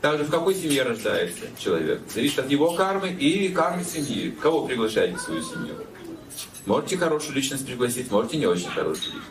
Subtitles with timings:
[0.00, 2.00] Также в какой семье рождается человек.
[2.12, 4.30] Зависит от его кармы и кармы семьи.
[4.30, 5.74] Кого приглашаете в свою семью?
[6.66, 9.26] Можете хорошую личность пригласить, можете не очень хорошую личность.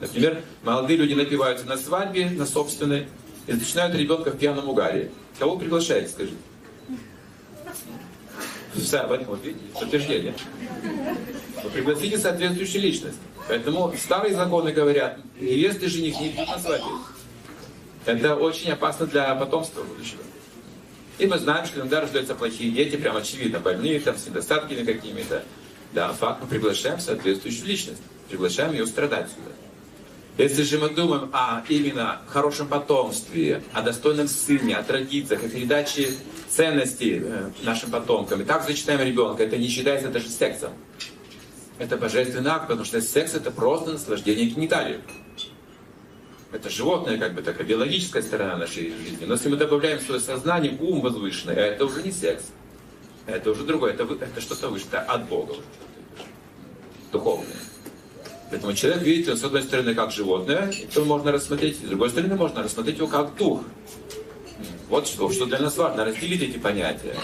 [0.00, 3.06] Например, молодые люди напиваются на свадьбе, на собственной,
[3.46, 5.10] и начинают ребенка в пьяном угаре.
[5.38, 6.36] Кого приглашаете, скажите?
[8.74, 10.34] Все, вот видите, подтверждение.
[11.62, 13.18] Вы пригласите соответствующую личность.
[13.48, 16.86] Поэтому старые законы говорят, невесты жених не пьют на свадьбе.
[18.04, 20.22] Это очень опасно для потомства будущего.
[21.18, 25.44] И мы знаем, что иногда рождаются плохие дети, прям очевидно, больные, там, с недостатками какими-то.
[25.92, 29.52] Да, факт, мы приглашаем соответствующую личность, приглашаем ее страдать сюда.
[30.38, 36.08] Если же мы думаем о именно хорошем потомстве, о достойном сыне, о традициях, о передаче
[36.48, 40.70] ценностей э, нашим потомкам, и так зачитаем ребенка, это не считается даже сексом.
[41.78, 45.00] Это божественный акт, потому что секс это просто наслаждение гениталией.
[46.52, 49.24] Это животное, как бы такая биологическая сторона нашей жизни.
[49.24, 52.44] Но если мы добавляем в свое сознание ум возвышенный, это уже не секс.
[53.26, 55.62] Это уже другое, это, это что-то выше, это от Бога уже
[57.12, 57.56] духовное.
[58.50, 62.62] Поэтому человек, видите, с одной стороны, как животное, то можно рассмотреть, с другой стороны, можно
[62.62, 63.62] рассмотреть его как дух.
[64.88, 67.16] Вот что, что для нас важно, разделить эти понятия.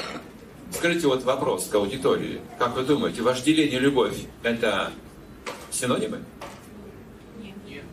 [0.73, 2.41] Скажите вот вопрос к аудитории.
[2.59, 4.91] Как вы думаете, вожделение и любовь– это
[5.71, 6.21] синонимы?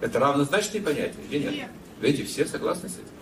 [0.02, 1.54] Это равнозначные понятия или нет?
[1.54, 1.70] Нет.
[2.02, 3.16] Видите, все согласны с этим?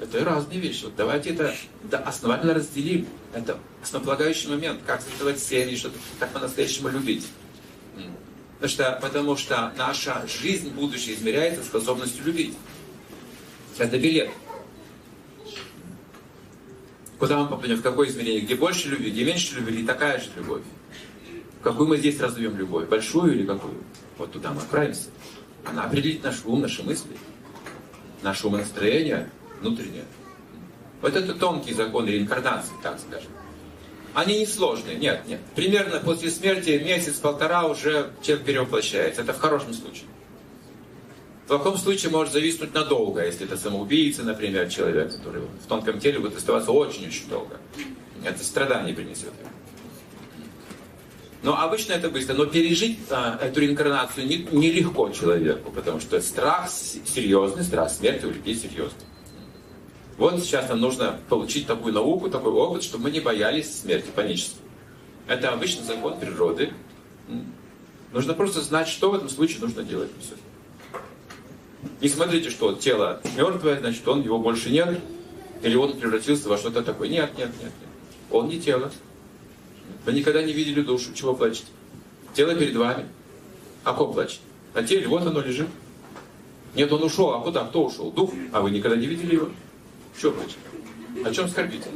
[0.00, 0.84] Это разные вещи.
[0.84, 3.06] Вот давайте это да, основательно разделим.
[3.32, 7.26] Это основополагающий момент, как создавать семьи, что так по-настоящему любить.
[8.54, 12.54] Потому что, потому что наша жизнь, будущее измеряется способностью любить.
[13.76, 14.30] Это билет.
[17.18, 20.30] Куда мы попадем, в какое измерение, где больше любви, где меньше любви, или такая же
[20.36, 20.62] любовь.
[21.62, 23.74] Какую мы здесь разовьем любовь, большую или какую?
[24.18, 25.08] Вот туда мы отправимся.
[25.64, 27.16] Она определит наш ум, наши мысли,
[28.22, 30.04] наше умонастроение внутреннее.
[31.00, 33.30] Вот это тонкие законы реинкарнации, так скажем.
[34.14, 35.40] Они не сложные, нет, нет.
[35.56, 39.22] Примерно после смерти месяц-полтора уже человек перевоплощается.
[39.22, 40.06] Это в хорошем случае.
[41.44, 46.20] В плохом случае может зависнуть надолго, если это самоубийца, например, человек, который в тонком теле
[46.20, 47.58] будет оставаться очень-очень долго.
[48.24, 49.32] Это страдание принесет.
[51.44, 52.32] Но обычно это быстро.
[52.32, 58.30] Но пережить а, эту реинкарнацию не- нелегко человеку, потому что страх серьезный, страх смерти у
[58.30, 59.04] людей серьезный.
[60.16, 64.56] Вот сейчас нам нужно получить такую науку, такой опыт, чтобы мы не боялись смерти панически.
[65.28, 66.72] Это обычный закон природы.
[68.10, 70.08] Нужно просто знать, что в этом случае нужно делать.
[70.18, 70.34] и всё.
[72.00, 74.98] Не смотрите, что тело мертвое, значит, он его больше нет,
[75.62, 77.08] или он превратился во что-то такое.
[77.08, 77.72] Нет, нет, нет, нет.
[78.30, 78.90] Он не тело.
[80.04, 81.12] Вы никогда не видели душу.
[81.14, 81.66] Чего плачете?
[82.34, 83.06] Тело перед вами.
[83.84, 84.40] А кто плачет?
[84.74, 85.68] На теле, вот оно лежит.
[86.74, 87.30] Нет, он ушел.
[87.32, 87.64] А куда?
[87.64, 88.10] Кто ушел?
[88.10, 88.32] Дух.
[88.52, 89.48] А вы никогда не видели его?
[90.20, 90.58] Чего плачете?
[91.24, 91.88] О чем скорбите?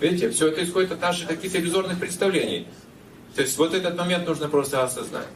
[0.00, 2.66] Видите, все это исходит от наших каких-то иллюзорных представлений.
[3.34, 5.26] То есть вот этот момент нужно просто осознать.